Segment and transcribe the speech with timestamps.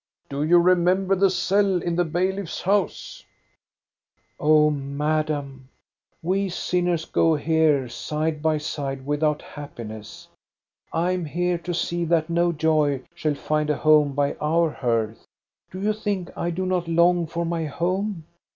[0.29, 3.23] Do you remember the cell in the bailiff's house?"
[4.17, 5.69] *• Oh, madame,
[6.23, 10.27] we sinners go here side by side without happiness.
[10.91, 15.27] I am here to see that no joy shall find a home by our hearth.
[15.69, 18.25] Do you think I do not long for my home?